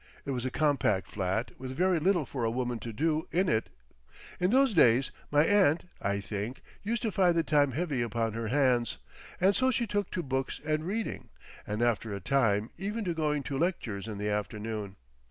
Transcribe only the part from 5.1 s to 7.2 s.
my aunt, I think, used to